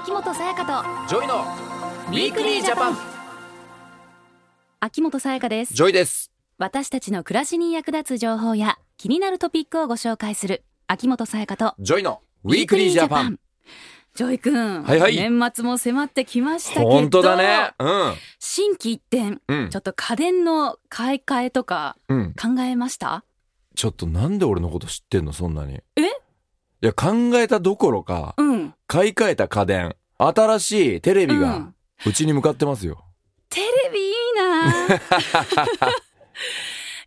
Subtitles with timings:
[0.00, 1.42] 秋元才加とジョイの
[2.06, 2.96] ウィークリージャパン。
[4.78, 5.74] 秋元さやかです。
[5.74, 6.30] ジョイです。
[6.56, 13.40] 私たちの暮らしに役立つ情報や気になるトピックをご紹介する秋元さやかとジョイのウィークリージャパン。
[14.14, 15.16] ジョイ君、はいはい。
[15.16, 17.72] 年末も迫ってきましたけど本当だね。
[17.80, 18.14] うん。
[18.38, 19.68] 心機一転うん。
[19.70, 22.34] ちょっと家電の買い替えとかうん。
[22.34, 23.24] 考えました？
[23.74, 25.80] ちょっとなんで俺のこと知ってんのそんなに。
[25.96, 26.02] え？
[26.80, 28.74] いや考えたどころかうん。
[28.86, 31.72] 買い替えた家電新しいテレビが
[32.06, 33.04] うちに向かってますよ、
[33.48, 34.98] テレビいいな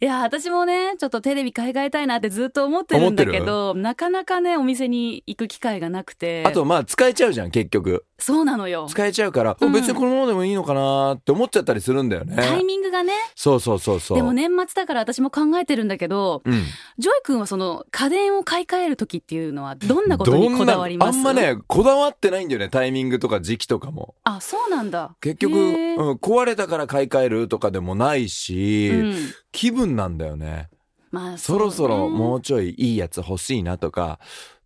[0.03, 6.43] いや私もねちょっとテレビ買い替えたいなってずっと思ってるんだけどなかなかねお店に行く機会がなくて。
[6.43, 8.03] あとまあ使えちゃうじゃん結局。
[8.17, 8.87] そうなのよ。
[8.89, 9.71] 使えちゃうから、うん。
[9.71, 12.35] 別にこのままでもいいのかなって思っちゃったりするんだよね。
[12.35, 13.13] タイミングがね。
[13.35, 14.17] そうそうそうそう。
[14.17, 16.63] でも年末だから私も考えてるんだけどうん。
[16.97, 21.17] ジョイ君はその家電を買い替える時っていうのはどんなことにこだわります？
[21.17, 24.15] あんまねこだわってないんだよねタイミングとか時期とかも。
[24.23, 25.15] あそうなんだ。
[25.21, 29.15] 結局、うん、壊れたから買い替えるとかでもないし、うん
[29.51, 30.69] 気分なんだよね。
[31.11, 34.19] まあそろそろもううちょいいいやつ欲しいなとか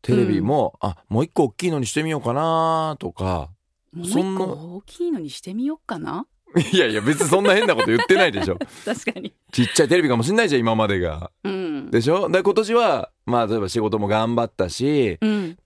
[0.04, 3.50] テレビも、あもう一個大きいのにしてみようかなとか
[3.94, 6.28] ねもうそんな一個大きいのにしてみようかな？
[6.72, 8.58] いやいや別にそんな変なこと言ってないでしょ。
[8.86, 9.34] 確かに。
[9.52, 11.32] ちっちゃいテレビかもしんないじゃん今までが。
[11.44, 11.90] うん。
[11.92, 12.30] でしょ？
[12.30, 15.58] で今年はまあ例えば仕事も頑張ったしうん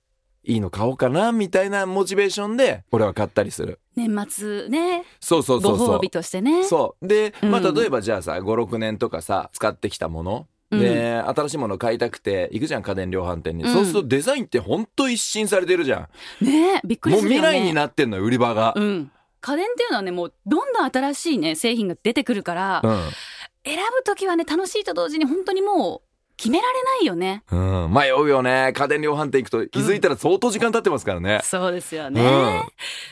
[0.43, 3.79] いいの買おうかなみたいなモチベーションで俺は買ったりする。
[3.95, 5.03] 年末ね。
[5.19, 5.87] そうそうそうそう。
[5.87, 6.63] ご褒美としてね。
[6.63, 7.07] そう。
[7.07, 7.75] で、まあ、うん。
[7.75, 10.47] 例えばじゃあさ56年とかさ使ってきたもの。
[10.71, 13.73] で、新しいもの買いたくて行くじゃん家電量販店に、うん。
[13.73, 16.09] そうするとデザインってほんと一新されてるじゃ
[16.41, 17.47] ねえびっくんもうりするよね。
[17.47, 19.11] 未来になってんのよ売り場が、うん。
[19.41, 22.99] 家電っていうのはねもうどんどん新しいね製品が出てくるから、うん。
[23.65, 26.08] 選ぶ時はね楽しいと同時に本当にもう
[26.39, 27.43] 決められないよね。
[27.51, 28.71] うん、迷うよね。
[28.73, 32.61] 家電量販店行くと気づいたら相当時間経ってますからね、そうですよね、うん。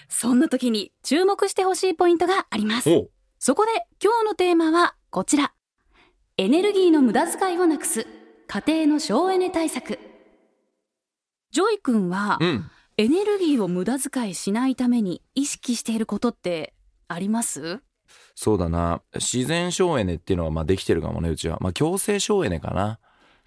[0.08, 2.90] そんな時に注目してほしいポイントがあります。
[2.90, 5.52] おそこで今日のテーマはこちら。
[6.38, 8.08] エネルギーの無駄遣いをなくす。
[8.48, 10.00] 家庭の省エネ対策。
[11.52, 12.72] ジョイ君はうん。
[12.96, 16.74] エネルギーを無駄遣いしないために意識していることって
[17.10, 17.82] あります？
[18.36, 19.02] そうだな。
[19.16, 21.58] 自然省エネっていうのはまあできてるかもねうちは。
[21.60, 23.00] まあ強制省エネかな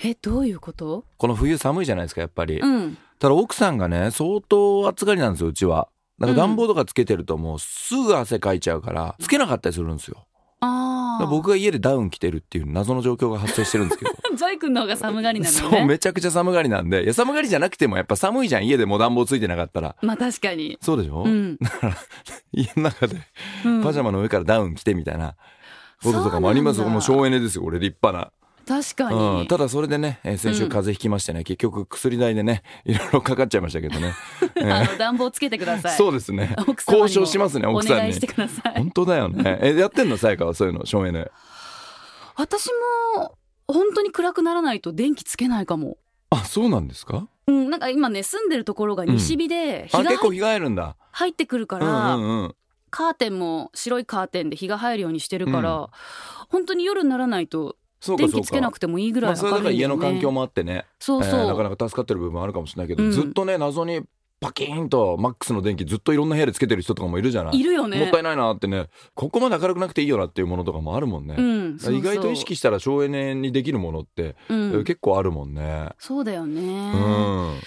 [0.03, 1.05] えどういうこと？
[1.19, 2.99] この冬寒いじゃないですかやっぱり、うん。
[3.19, 5.89] ただ奥さんがね相当暑がりなんですようちは。
[6.19, 10.27] だから暖房とかつけてるともうすぐ汗かいちゃうからつけなかったりするんですよ。
[10.63, 14.13] あ僕が家でダウン着てるっていう謎の状況が発生してるんですけど。
[14.37, 17.05] ジョイ君の方が寒がりなのそうねめちゃくちゃ寒がりなんで。
[17.05, 19.97] いや寒がりじゃなくてもやっぱ寒いじゃん家でも暖房ついてなかったら。
[20.03, 20.79] まあ確かに。
[20.83, 21.59] そうでしょ、うん、
[22.53, 23.17] 家の中で
[23.65, 23.83] うん。
[23.83, 25.35] パジャマの上からダウン着てみたいな
[26.03, 28.33] こととかもありますうもう省エネですよ俺立派な
[28.71, 34.15] 確かに、うん、ただそれでね、えー先週風邪ひきましてね、結局薬代でね いろいろかかっちゃいましたけどね、
[34.55, 34.75] えー。
[34.75, 35.97] あの暖房つけてください。
[35.97, 36.55] そうですね。
[36.87, 37.99] 交渉しますね奥さんに。
[37.99, 38.75] お願いしてください。
[38.77, 39.59] 本当だよね。
[39.61, 41.27] えやってんの才加はそういうの省エネ
[42.37, 42.69] 私
[43.17, 43.37] も
[43.67, 45.99] 本当に暗くならないと電気つけないかも。
[46.31, 47.27] あそうなんですか？
[47.49, 50.97] うん、なんか今ね住んでるところが西日で日があ結構日が入るんだ。
[51.11, 52.55] 入ってくるかうら、んうんうん。
[52.91, 55.91] カーテンも白いカーテンで日が入るようにしてるから、
[56.49, 57.77] 本当に夜にならないと
[58.17, 60.87] 電気つけなくてもいいぐらいまあそれだから家の環境もあってね。
[60.99, 63.11] そうそう、えーなかなか助かってる部分あるかもしれないけど、うん。
[63.11, 64.03] ずっとね謎に
[64.41, 67.61] パキーンとマックスの電気ずっといろんな部屋でつけてる人とかもいるじゃない。
[67.61, 67.99] いるよね。
[67.99, 68.87] もったいないなってね。
[69.15, 71.95] ここまで明るくなくていいよなっていうものとかもあるもんね、うん、そうそう。
[71.97, 75.91] 意外と意識したら省エネにできるものって、うん、結構あるもんね。
[75.99, 77.61] そうだよね、うん、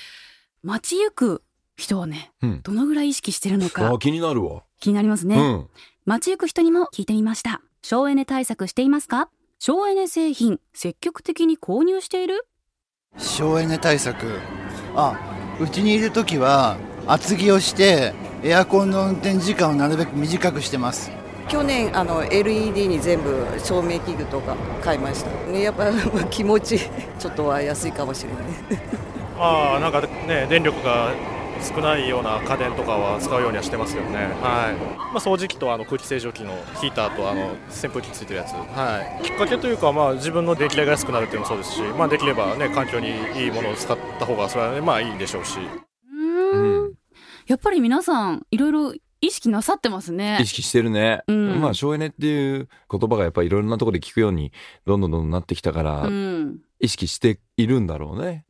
[0.64, 1.44] 街行く
[1.76, 3.92] 人はねうん、どのぐらい意識してるのか。
[3.92, 5.68] あ気になるわ、気になりますね、うん。
[6.06, 7.62] 街行く人にも聞いてみました。
[7.84, 9.30] 省エネ対策していますか？
[9.66, 12.46] 省エネ製品積極的に購入している？
[13.18, 14.42] 省エネ対策。
[14.94, 15.18] あ
[15.58, 16.76] うちにいる時は
[17.08, 18.14] 厚着をして
[18.44, 21.12] エアコンの運転時間をなるべく短くしてます。
[21.48, 25.94] 去年あの LED に全部照明器具とか買いました、ね、やっぱ
[26.30, 26.78] 気持ち
[27.18, 28.44] ちょっとは安いかもしれない。
[29.40, 31.14] ああなんかね電力が
[31.62, 34.18] 少ないような家電とかは使うようにはしてますよね。
[34.18, 34.26] はい。
[34.26, 36.52] まあ掃除機とあの空気清浄機の
[36.82, 38.54] ヒーターとあの扇風機ついてるやつ。
[38.54, 39.24] はい。
[39.24, 45.60] きっかけというかまあ自分の電気代が安くなるっていうのもそうですしまあできればね環境にいいものを使った方がそれはねまあいいんでしょうし。
[45.60, 46.94] うーん。
[47.48, 50.38] やっぱり皆さんいろいろ意識なさってますね。
[50.42, 51.62] 意識してるね、うん。
[51.62, 54.52] まあ省エネっていう言葉がやっぱりいろんなところで聞くように
[54.86, 56.58] どんどんどんどんなってきたから、うん。
[56.82, 58.46] 意識しているんだろうね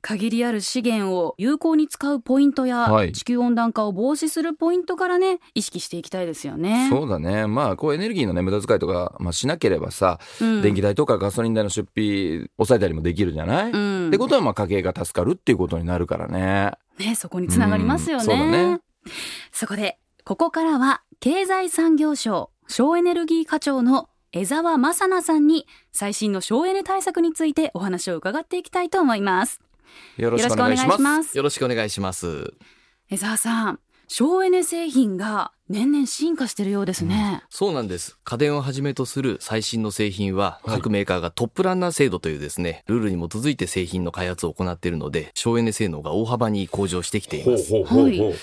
[0.00, 3.12] 限りある資源を有効に使うポイントや、はい。
[3.12, 6.88] 地球温暖化を防止するポイントからね意識していきたいですよね。
[6.90, 7.46] そうだね。
[7.46, 10.62] まあこうエネルギーのね無駄遣いとか、まあ、しなければさ、うん。
[10.62, 14.08] 電気代とかガソリン代の出費抑えたりもできるじゃない、うん。
[14.08, 16.72] ってことはまあ家計が助かるっていうことになるからね。
[16.98, 18.34] ねそこにつながりますよね。
[18.34, 18.38] うん。
[18.38, 18.80] そね。
[19.52, 29.60] そこでここからは経済産業省省エネルギー課長の江沢正奈さんに最新の省エネ対策についてお話を伺っていきたいと思います
[30.16, 32.54] よろしくお願いしますよろしくお願いします。
[33.10, 33.80] 江沢さん
[34.10, 38.16] 省エネ製品が年々進化しているようですね、そうなんです。
[38.24, 47.70] 家電をはじめとする最新の製品は、はい各メーカーがトップランナー制度というですね、ルールに基づいて製品の開発を行っているので、省エネ性能が大幅に向上してきています。
[47.70, 48.34] ほうほうほうほう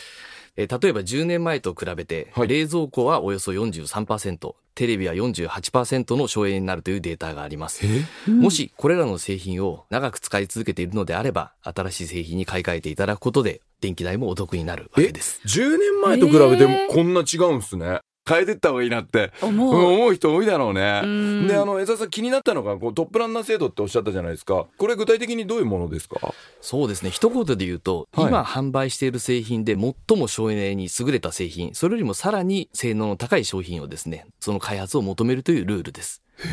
[0.57, 7.85] えー例えば10年前と比べて、はい冷蔵庫はおよそ43%、テレビは48%の省エネになるというデータがあります。
[8.27, 15.41] うんもしこれらの製品を長く使い続けているのであれば、新しい製品に買い替えていただくことで、電気代もお得になるわけです。
[15.45, 17.99] 10年前と比べてもこんな違うんすね。
[18.27, 21.01] 変えてった方がいいなって思う、思う人多いだろうね。
[21.03, 24.65] うんで、あの、江澤さん気になったのが、こうトップランナー制度っておっしゃったじゃないですか。
[24.77, 26.33] これ具体的にどういうものですか？
[26.61, 27.11] そうですね。
[27.11, 36.21] 一言で言うと、はい今販売している製品で最も省エネに優れた製品、それよりもさらに性能の高い商品をですね、その開発を求めるというルールです。
[36.35, 36.43] こ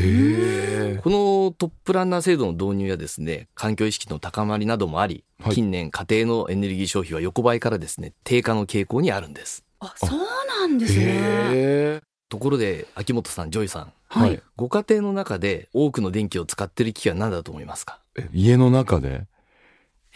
[1.10, 9.64] のトップランナー制度の導入やですね、環境意識の高まりなどもあり、はい近年家庭のエネルギー消費は横ばいからですね、低下の傾向にあるんです。
[9.84, 10.20] あそう
[10.60, 12.00] なんですね。
[12.28, 18.00] ところで、秋元さん、ジョイさん、はい、ご家庭の中で多くの電気を使っている機器は何だと思いますか？
[18.16, 19.26] え家の中で？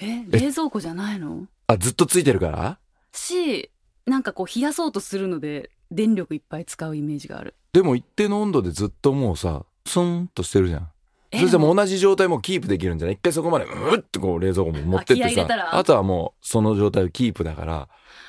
[0.01, 1.47] え冷蔵庫じゃないの？
[1.67, 2.79] あ、ずっとついてるから？
[3.13, 3.71] し
[4.07, 7.55] なんかこう冷やそうとするので電力いっぱい使うイメージがある。
[7.73, 10.89] でも一定の温度でずっともうさ、スンとしてるじゃん。
[11.31, 13.15] えそれじゃもう同じ状態もキープできるんじゃない？
[13.15, 15.47] 一回そこまでうってこう冷蔵庫も持ってってさ。
[15.73, 17.89] あとはもうその状態をキープだから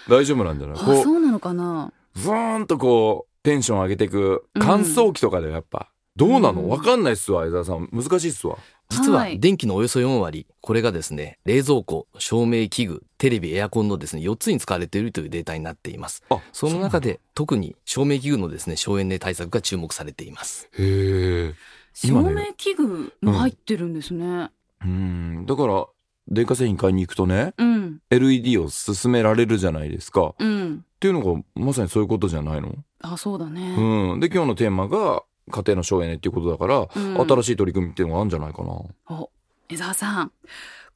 [0.09, 0.77] 大丈夫なんじゃない？
[0.77, 1.91] あこそうなのかな？
[2.15, 6.55] うふーんとこうテンション上げていく乾燥機とかでやっぱ、どうなうん。
[6.55, 7.89] のわかんないっすわ江澤さん。
[7.93, 8.57] 難しいっすわ。
[8.89, 9.37] 実ははい。
[9.39, 16.23] 電気のおよそ4割、これがですね、冷蔵庫、照明器具、テレビ、エアコンのですね、4つに使われているというデータになっています。
[16.29, 20.69] あその中で特に照明器具のですね、省エネ対策が注目されています。
[20.77, 21.53] へえ
[21.99, 24.51] 照明器具も入ってるんですね。
[24.83, 25.45] うん。
[25.47, 25.87] だから
[26.27, 30.27] 電化製品買いに行くとねうん、LED を勧められるじゃないですか。
[30.27, 32.75] っうん、ていうのがまさにそういうことじゃないの？
[33.01, 34.19] あそうだね、うん。
[34.19, 37.27] で今日のテーマが家庭の省エネっていうことだから、うん。
[37.27, 38.73] 新しい取り組みっていうのがあるんじゃないかな。
[39.09, 39.31] お
[39.69, 40.31] 江澤さん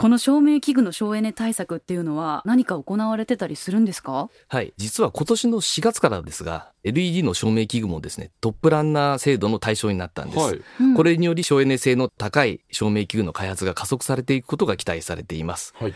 [0.01, 4.31] この照明器具の省エネ対策っていうのは何か行われてたりするんですか？
[4.47, 4.73] はい。
[4.75, 10.39] 実は今年の4月からですが、LED の照明器具もですね、トップランナー制度の対象になったんです。
[10.39, 15.75] はいうんこれにより省エネ性の高い照明器具の開発が加速されていくことが期待されています。
[15.77, 15.93] はい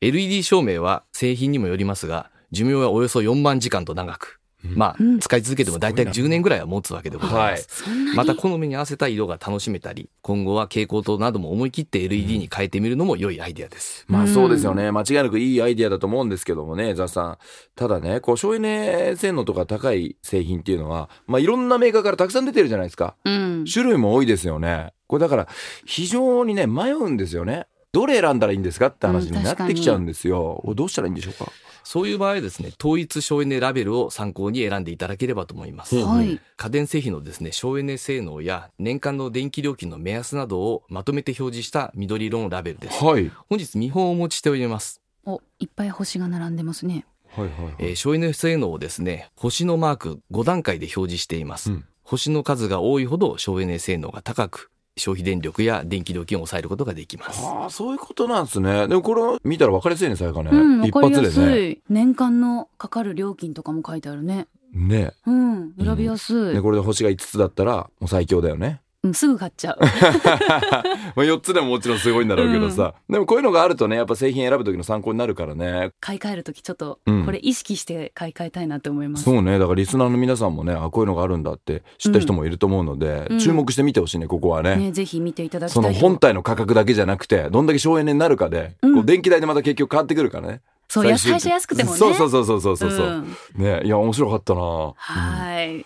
[0.00, 4.40] LED 照明は製品にもよりますが、寿命はおよそ4万時間と長く、
[4.74, 7.84] まあ、うん使い続けても大体10年ぐらいは持つわけでございます。
[8.14, 14.04] また好みに合わせた色が楽しめたり、今後は蛍光灯なども思い切って LED に変えてみるのも良いアイデアです。
[14.08, 14.90] まあそうですよね。
[14.92, 17.38] 間違いなくいいアイディアだと思うんですけどもね、ザさん。
[17.74, 23.16] ただね、こう省エネ性能とか高い製品っていうのは、まあいろんなメーカーからたくさん出てるじゃないですか。
[23.24, 24.92] うん種類も多いですよね。
[25.06, 25.48] これだから
[25.84, 27.66] 非常にね、迷うんですよね。
[27.92, 30.60] どれ選んだらいいんですかって話になってきちゃうんですよ。
[30.62, 31.50] これどうしたらいいんでしょうか？
[31.86, 35.96] そういう場合はですね、統一省エネラベルを参考に選んでいただければと思います。
[35.96, 43.04] うんはい家電製品のですね、省エネ性能や年間の電気料金の目安などをまとめて表示した緑色のラベルです。
[43.04, 43.30] はい。
[43.48, 45.00] 本日見本をお持ちしております。
[45.24, 51.70] おいっぱい星が並んでますねはいはい、えー省エネ性能をですね、星のマーク5段階で表示しています。
[51.70, 57.44] うん星の数が多いほど省エネ性能が高く、消費電力や電気料金を抑えることができます。
[57.44, 58.88] ああ、そういうことなんですね。
[58.88, 60.50] でもこれ見たら分かりやすいね、さやかね。
[60.52, 61.70] うんわ一かりやす発でね。
[61.70, 65.12] い、年間のかかる料金とかも書いてあるねね。
[65.26, 68.80] うん選びやすい、で、これで星が5つだったら、もう最強だよね。
[69.02, 69.78] うん、すぐ買っちゃう。
[69.82, 75.90] まあ4つでももちろんすごいんだろうけどさ、でもこういうのがあるとねやっぱ製品選ぶ時の参考になるからね。
[76.00, 77.24] 買い替える時ちょっとうん。
[77.24, 79.58] これ意識して買い替えたいなって思います、そうね。
[79.58, 83.38] だからリスナーの皆さんもねあこういうのがあるんだって知った人もいると思うので、うん。
[83.38, 84.76] 注目してみてほしいねここはね。
[84.76, 88.94] ねぜひ見ていただきたそいとの本体の価格だけじゃなくてどんだけ省エネになるかで、うん。
[88.94, 90.60] こう電気代でまた結局変わってくるからね。
[90.88, 94.60] そう最初安くてもねそうそうそうそうそうそう、うんねいや面白かったな
[94.96, 95.84] はい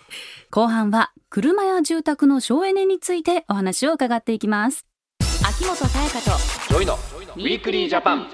[0.52, 4.85] 後半は車や住宅の省エネについてお話を伺っていきます。
[5.49, 6.30] 秋元才加と
[6.71, 8.26] ジョイのウィークリージャパン。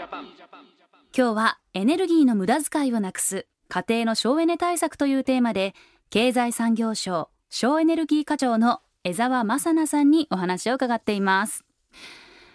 [1.14, 5.74] 今日はエネルギーの無駄遣いをなくす家庭の省エネ対策というテーマで
[6.08, 11.66] 経済産業省省エネルギー課長の江沢正奈さんにお話を伺っています。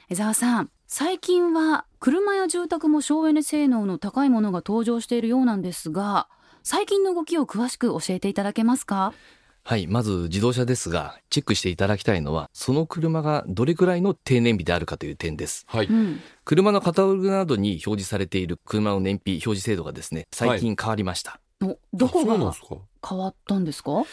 [0.09, 6.27] 江沢さん最近は車や住宅も省エネ性能の高いものが登場しているようなんですが
[6.63, 9.13] 最近の動きを詳しく教えていただけますか？
[9.63, 9.87] はい。
[9.87, 15.65] まず自動車ですが、チェックしていただきたいのは、その車がどれくらいの低燃費であるかという点です。
[15.67, 21.39] はい、うん車のカタログなどに表示されている車の燃費表示制度がですね、最近変わりました。
[21.63, 22.75] おどこがそうなんですか？
[23.07, 24.03] 変わったんですか？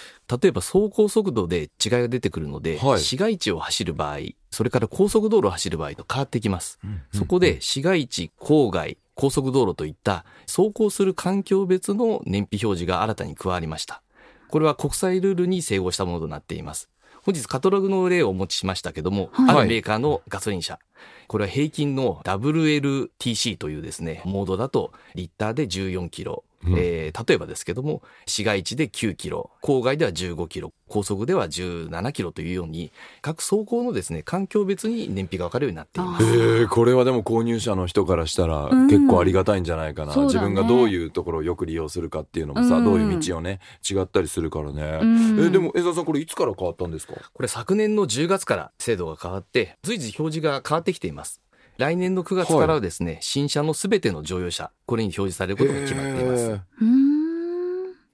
[0.40, 4.18] 例えば走行速度で違いが出てくるので、はい市街地を走る場合、
[4.50, 6.78] それから高速道路を走る場合と変わってきます。
[7.14, 14.02] そこで市街地、郊外、高速道路といった走行する環境別の燃費表示が新たに加わりました。
[14.48, 16.88] これは国際ルールに整合したものとなっています。
[17.22, 20.78] 本日カタログの例をお持ちしましたけども、はいあるメーカーのガソリン車。
[21.26, 26.44] これは平均の WLTC というですね、モードだとリッターで14キロ。
[26.66, 26.74] うん。
[26.76, 36.24] えー例えばですけども、市街地で9キロ、郊外では15キロ、高速では17キロというように、各走行のですね、環境別に燃費が分かるようになっています。
[36.24, 38.86] えー、これはでも購入者の人からしたらうん。
[38.88, 40.34] 結構ありがたいんじゃないかな、そうだね。
[40.34, 42.84] 自分がどういうところをよく利用するかっていうのもさ、うん。
[42.84, 45.46] どういう道をね違ったりするからね、うん。
[45.46, 47.14] えでも江澤さんこれいつから変わったんですか？
[47.32, 51.40] これ昨年の10月から制度が変わって、随時表示が変わってきています。
[51.78, 56.60] 来年の9月からはですね、新車のすべての乗用車、これに表示されることが決まっています。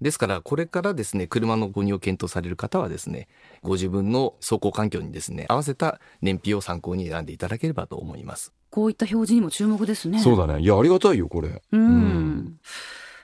[0.03, 3.27] ですから、これからですね、車の購入を検討される方はですね、
[3.63, 8.53] ご自分の走行環境にですね、合わせた燃費を参考に選んでいただければと思います。
[8.69, 10.19] こういった表示にも注目ですね。
[10.19, 10.61] そうだね。
[10.61, 11.63] いやありがたいよこれ。
[11.73, 12.61] うん、うん。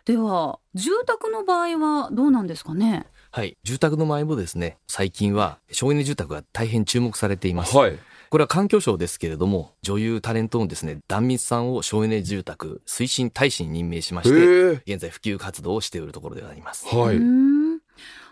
[0.06, 3.06] では住宅の場合はどうなんですかね？
[3.30, 3.58] はい。
[3.62, 7.76] 住宅の場合もですね、最近は省エネ住宅が大変注目されています。
[7.76, 7.98] はい
[8.30, 14.36] これは環境省ですけれども、女優タレントのですね、壇蜜さんを省エネ住宅推進大使に任命しまへして、
[14.86, 14.94] え。
[14.94, 16.86] 現在普及活動をしているところであります。
[16.86, 17.18] はい。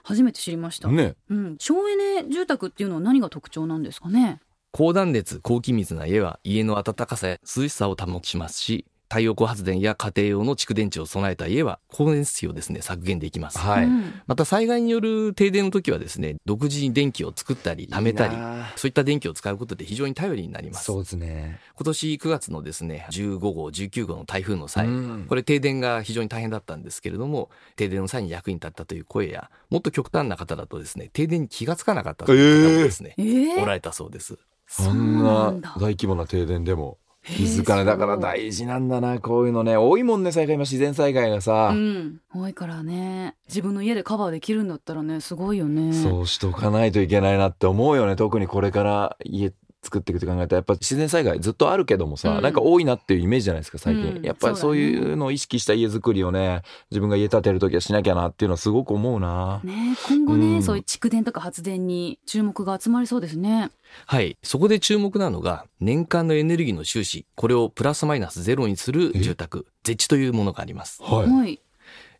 [0.05, 1.17] 初めて知りました、ね。
[1.29, 4.39] うん、省エネ住宅っていうのは何が特徴なんですかね？
[4.71, 13.59] 高断熱、高気密な家は家の暖かさや涼しさを保ちますし、太陽光発電や家庭用の蓄電池を備えた家は光熱費をですね、削減できます。
[13.59, 14.21] はい、うん。
[14.27, 18.37] また災害による停電の時はですね、独自に電気を作ったり、貯めたり
[18.77, 20.85] そういった電気を使うことで非常に頼りになります。
[20.85, 21.59] そうですね。
[21.75, 25.27] 今年9月のですね、15号、19号の台風の際、うん。
[25.27, 33.63] これ停電が非常に大変だったんですけれども、停電の際に役に立ったという声や、もっと極端な方だとですね、停電に気がつかなかったという方もですね、えー。
[33.63, 34.37] おられたそうです。
[34.67, 36.99] そんな大規模な停電でも
[37.37, 39.77] 気づかないだから大事なんだなこういうのね。
[39.77, 43.35] 多いもんね災害今自然災害がさ、うん、多いからね。
[43.49, 45.93] 自分の家でカバーできるんだったらねすごいよね。
[45.93, 48.17] そうしとかないといけないなって思うよね。
[48.17, 52.43] 特にこれから家作っていくって考えたらやっぱ自然災害ずっとあるけどもさ、うん。
[52.43, 54.23] なんか多いなっていうイメージじゃないですか最近、うん。
[54.25, 60.63] やっぱりそういうのを意識した家づくりをね自分が家建てる時はしなきゃなっていうのはすごく思うな、ね今後ね、うん。
[60.63, 63.71] そういう蓄電とか発電に注目が集まりそうですね。
[64.07, 64.37] はい。
[64.43, 71.03] そこで注目なのが、年間のエネルギーの収支、これをプラスマイナスゼロにする住宅、ゼッチというものがあります。
[71.03, 71.61] はい、はい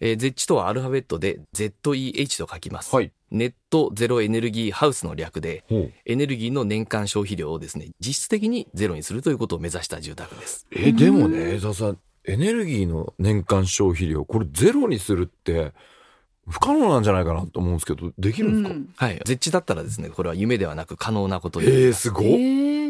[0.01, 2.95] えー、ゼッチとはアルファベットで ZEH と書きます。
[2.95, 5.63] はいネットゼロエネルギーハウスの略で、
[6.07, 10.67] エネルギーの年間消費量をですね、実質的にゼロにするということを目指した住宅です。
[10.75, 15.73] えでもね江澤さんエネルギーの年間消費量これゼロにするって
[16.49, 19.23] 不可能なんじゃないかなと思うんですけどできるんですか、うんはい。
[19.25, 22.09] ゼッチだったらですね、これは夢ではなく可能なことえになります。
[22.09, 22.88] ーすごっ、えー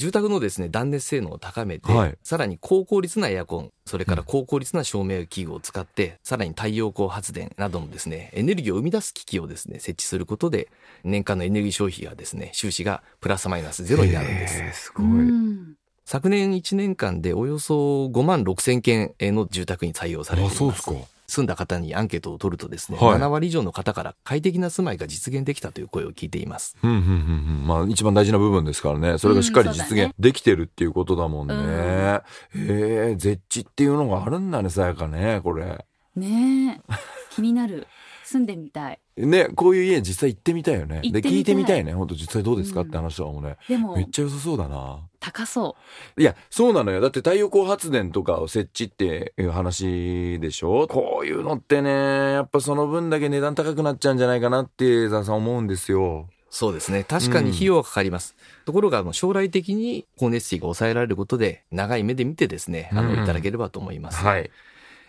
[0.00, 10.68] 住宅のですね、断熱性能を高めて、はいさらに高効率なエアコン、それから高効率な照明器具を使って、さらに太陽光発電などのですね、エネルギーを生み出す機器をですね、設置することで、
[11.02, 14.58] 年間のエネルギー消費がですね、収支がプラスマイナスゼロになるんです。
[14.62, 15.74] えーすごうい、ん
[16.04, 20.54] 昨年1年間でおよそ5万6千件の住宅に採用されています。
[20.54, 23.18] あそうですか住んだ方にアンケートを取るとですね、はい。
[23.18, 26.76] 7割以上の方から快適な住まいが実現できたという声を聞いています。
[26.82, 29.18] うんうんうんうんまあ一番大事な部分ですからね。
[29.18, 32.62] それがしっかり実現できてるっていうことだもんね、うん。
[32.62, 35.84] へえ絶地っていうのがあるんだねさやかねこれ。
[36.16, 36.94] ねえ。
[37.30, 37.86] 気になる。
[38.24, 38.98] 住んでみたい。
[39.16, 41.00] ねこういう家実際行ってみたいよね。
[41.02, 41.92] で聞いてみたいね。
[41.92, 45.76] 本当実際どうですかうんって話とかもね、でもめっちゃ良さそうだな高そ
[46.16, 47.00] いやそうなのよ。
[47.00, 50.86] だって太陽光発電とかを設置っていう話でしょ？
[50.88, 56.28] こういうのってねやっぱその分だけ値段高くなっちゃうんじゃないかなって江澤さん思うんですよ。
[56.50, 57.04] そうですね。
[57.04, 58.34] 確かに費用はかかります。
[58.64, 63.22] ところが、あの将来的に光熱費が抑えられることで、長い目で見てですね、あの、うん。
[63.22, 64.24] いただければと思います。
[64.24, 64.50] はい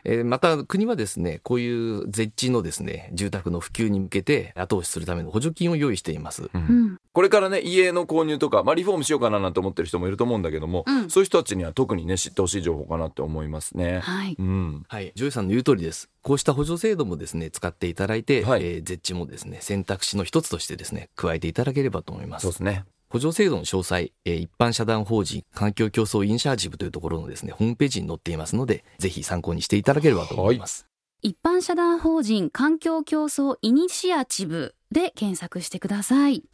[0.04, 6.50] えーまた、国はですね、こういう絶地のですね、住宅の普及に向けて後押しするための補助金を用意しています。
[6.54, 14.00] うんこれからね家の購入とか、まあ、リフォームしようかななんて思ってる人もいると思うんだけども、うんそういう人たちには特にね知ってほしい情報かなって思いますね。
[14.00, 15.12] はいうん、はい。
[15.16, 16.10] ジョイさんの言う通りです。
[16.22, 22.44] こうした補助制度もですね、使っていただいて、はいえー ZEHもですね、選択肢の一つとしてですね、加えていただければと思います。
[22.44, 22.86] そうですね。
[23.10, 30.88] 補助制度の詳細、えー一般社団法人環境共創イニシアチブというところのですね、ホームページに載っていますので、ぜひ参考にしていただければと思います。
[31.22, 36.46] 一般社団法人環境共創イニシアチブで検索してください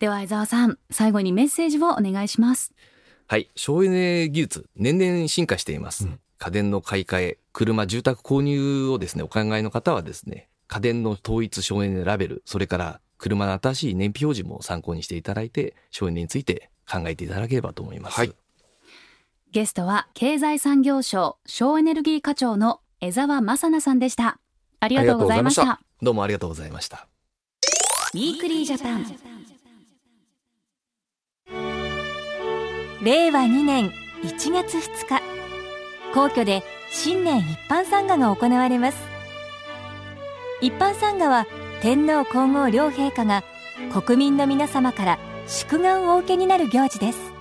[0.00, 2.72] では江澤さん最後にメッセージをお願いします
[3.26, 3.50] はい。
[3.54, 6.08] 省エネ技術、年々進化しています。
[6.38, 18.16] 家電の買い替え、車、住宅購入をですね、お考えの方はですね、家電の統一省エネラベル、それから車の新しい燃費表示も参考にしていただいて、省エネについて考えていただければと思います。
[18.16, 18.32] はい。
[19.50, 24.38] ゲストは経済産業省省エネルギー課長の江澤正奈さんでした。
[24.80, 25.80] ありがとうございました。
[26.00, 27.08] どうもありがとうございました。
[28.14, 29.04] ウィークリージャパン。
[33.02, 33.90] 令和2年
[34.22, 35.22] 1月2日。
[36.14, 38.98] 皇居で新年一般参賀が行われます。
[40.60, 41.46] 一般参賀は
[41.80, 43.44] 天皇皇后両陛下が
[43.92, 47.32] 国民の皆様から祝賀をお受けになる行事です。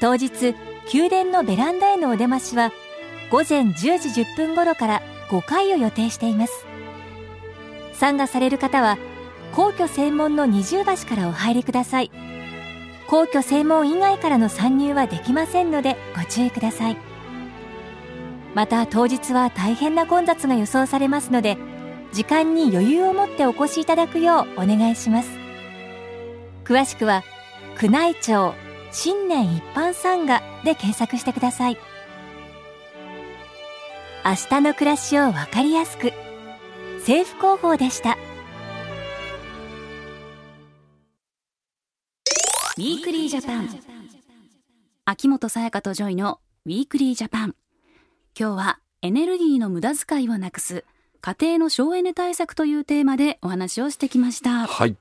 [0.00, 0.54] 当日
[0.92, 2.70] 宮殿のベランダへのお出ましは
[3.30, 6.66] 午前10時10分頃から5回を予定しています。
[7.94, 8.96] 参賀される方は
[9.52, 12.12] 皇居専門の二重橋からお入りください。
[13.08, 16.96] 皇居正門以外からの参入はできませんのでご注意ください。
[18.54, 21.58] また当日は大変な混雑が予想されますので
[22.16, 25.28] 時間に余裕を持ってお越しいただくようお願いします。
[26.64, 27.22] 詳しくは
[27.78, 28.54] 宮内庁
[28.90, 31.76] 新年一般参賀で検索してください。
[34.24, 36.10] 明日の暮らしをわかりやすく。
[37.00, 38.16] 政府広報でした。
[42.78, 43.68] ウィークリージャパン。
[45.04, 47.54] 秋元才加とジョイのウィークリージャパン。
[48.40, 50.86] 今日はエネルギーの無駄遣いをなくす
[51.20, 54.96] 家庭の省エネ対策というテーマでお話をしてきましたはい。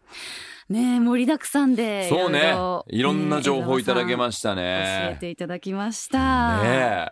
[0.70, 2.56] ねえ盛りだくさんでそうね
[2.88, 4.64] いろんな情報いただけましした教え
[5.12, 5.18] ね。
[5.20, 7.12] ていただきました、ね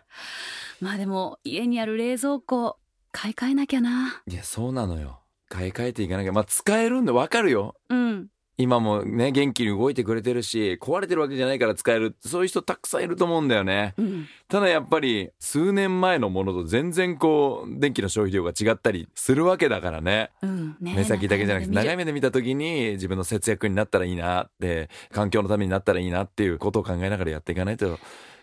[0.80, 2.78] まあでも家にある冷蔵庫
[3.14, 4.32] 買い替えなきゃなえ。
[4.32, 5.20] いや、そうなのよ。
[5.48, 6.32] 買い替えていかなきゃ。
[6.32, 7.76] まあ、使えるんでわかるよ。
[7.88, 12.14] うん今もね、元気に動いてくれてるし、壊れてるわけじゃないから使える。
[12.20, 13.94] そういう人たくさんいると思うんだよね。
[13.98, 20.30] うんただやっぱり、数年前のものと全然こう、電気の消費量が違ったりするわけだからね。
[20.42, 27.98] うんねえ目先だけじゃなくて、長い目目で見た時に自分の節約になったらいいなって、環境のためになったらいいなっていうことを考えながらやっていかないと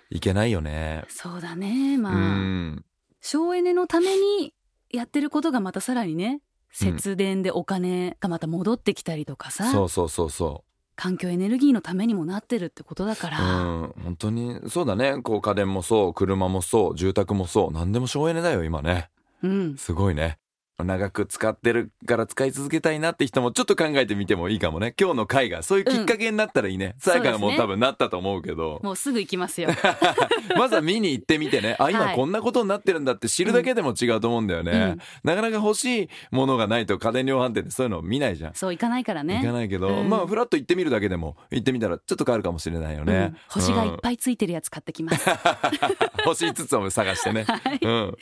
[0.09, 1.05] いけないよね。
[1.07, 2.85] そうだねまうあ、ん。
[3.21, 4.53] 省エネのために
[4.89, 10.63] やってることがまたさらにね節電でお金がまた戻ってきたりとかさ、そうそうそうそ
[10.95, 13.31] 環境エネルギーのためにもなってるってことだかう。
[13.31, 13.93] うら、ん。
[14.03, 15.21] 本当に、そうだね。
[15.23, 19.09] こう家電もそう、車もそう、住宅もそう、何でも省エネだよ、今ね。
[19.41, 20.37] うん、すごいね。
[20.77, 24.93] 長く使ってるから使い続けたいなって人もちょっと考えてみてもいいかもね。
[24.99, 26.95] 今日の回がそういうきっかけになったらいいね。
[26.99, 28.79] さやかがもう多分なったと思うけど。
[28.83, 29.69] もうすぐ行きますよ
[30.57, 31.75] まずは見に行ってみてね。
[31.79, 34.71] あ、はい今こんなことになってるんだって知るだけでも違うと思うんだよね。
[34.71, 38.53] うんなかなか欲しいものがないと家電量販店でそういうの見ないじゃん。
[38.53, 43.13] そういかないからね行かないけど、うんまあフラッと行ってみるだけでも行ってみたらちょっと変わるかもしれないよね。
[43.13, 43.97] うん星がいっい。
[44.01, 45.29] ぱいついてるやつ買ってきます、
[46.25, 47.45] 星5つを探してね。
[47.81, 48.17] うん。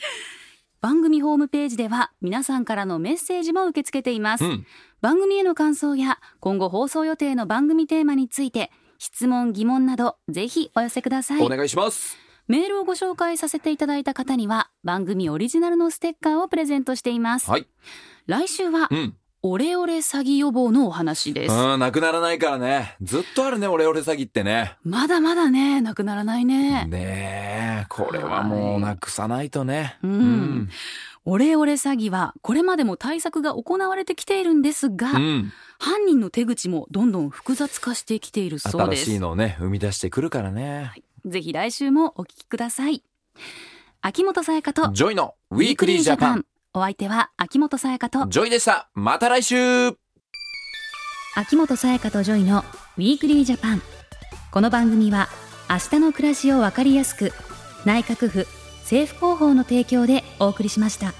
[0.80, 4.66] 番組ホームページでは皆さんからのメッセージも受け付けています、うん。
[5.02, 12.16] 番組への感想や今後放送予定の番組テーマについて質問疑問などぜひお寄せくださいお願いします。
[12.48, 17.66] メールをご紹介させていただいた方には番組オリジナルのステッカーをプレゼントしています、はい。
[18.26, 19.14] 来週はうん。
[19.42, 22.96] オレオレ詐欺予防のお話ですうん、なくならないからね。
[23.00, 24.76] ずっとあるね、オレオレ詐欺ってね。
[24.84, 29.98] まだまだねなくならないね、ねえ、これはもうなくさないとね。
[30.02, 30.68] うん
[31.24, 35.52] オレオレ詐欺はこれまでも対策が行われてきているんですが、うん。
[35.78, 40.92] 犯人の手口もどんどん複雑化してきているそう新ですしいのをね、生み出してくるからね。
[41.24, 43.02] ぜひ来週もお聞きください
[44.00, 46.46] 秋元才加とジョイのウィークリージャパン。
[46.72, 48.90] お相手は秋元才加とジョイでした。
[48.94, 49.56] また来週。
[51.34, 52.64] 秋元才加とジョイの
[52.96, 53.82] ウィークリージャパン。
[54.52, 55.28] この番組は
[55.68, 57.32] 明日の暮らしをわかりやすく
[57.84, 58.46] 内閣府
[58.82, 61.12] 政府広報の提供でお送りしました